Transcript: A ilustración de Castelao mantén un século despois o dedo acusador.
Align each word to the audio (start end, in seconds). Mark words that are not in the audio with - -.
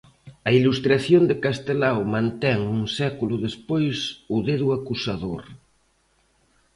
A 0.47 0.49
ilustración 0.59 1.23
de 1.29 1.35
Castelao 1.45 1.99
mantén 2.15 2.59
un 2.77 2.81
século 2.99 3.35
despois 3.47 3.97
o 4.35 4.37
dedo 4.49 4.67
acusador. 4.77 5.41